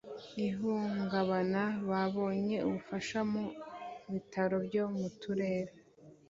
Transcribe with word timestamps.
ihungabana 0.47 1.63
babonye 1.89 2.57
ubufasha 2.67 3.19
mu 3.31 3.43
bitaro 4.11 4.55
byo 4.67 4.83
mu 4.97 5.07
turere 5.21 5.73